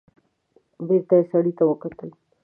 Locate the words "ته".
1.57-1.63